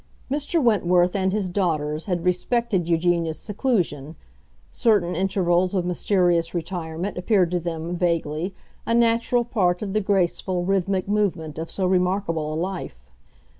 Mr. 0.31 0.59
Wentworth 0.59 1.15
and 1.15 1.31
his 1.31 1.47
daughters 1.47 2.05
had 2.05 2.25
respected 2.25 2.89
Eugenia's 2.89 3.37
seclusion; 3.37 4.15
certain 4.71 5.13
intervals 5.13 5.75
of 5.75 5.85
mysterious 5.85 6.55
retirement 6.55 7.19
appeared 7.19 7.51
to 7.51 7.59
them, 7.59 7.95
vaguely, 7.95 8.55
a 8.87 8.95
natural 8.95 9.45
part 9.45 9.83
of 9.83 9.93
the 9.93 10.01
graceful, 10.01 10.65
rhythmic 10.65 11.07
movement 11.07 11.59
of 11.59 11.69
so 11.69 11.85
remarkable 11.85 12.51
a 12.51 12.55
life. 12.55 13.11